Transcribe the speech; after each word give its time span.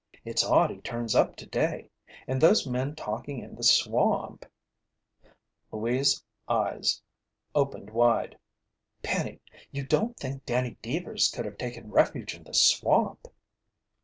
It's 0.25 0.43
odd 0.43 0.71
he 0.71 0.77
turns 0.79 1.13
up 1.13 1.35
today 1.35 1.91
and 2.25 2.41
those 2.41 2.65
men 2.65 2.95
talking 2.95 3.37
in 3.37 3.53
the 3.53 3.61
swamp" 3.63 4.47
Louise's 5.71 6.23
eyes 6.47 6.99
opened 7.53 7.91
wide. 7.91 8.35
"Penny, 9.03 9.41
you 9.71 9.85
don't 9.85 10.17
think 10.17 10.43
Danny 10.43 10.75
Deevers 10.81 11.29
could 11.31 11.45
have 11.45 11.59
taken 11.59 11.91
refuge 11.91 12.33
in 12.33 12.41
the 12.45 12.53
swamp!" 12.55 13.27